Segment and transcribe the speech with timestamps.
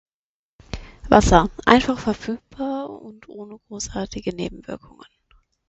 [1.09, 5.05] Wasser, einfach verfügbar und ohne großartige Nebenwirkungen.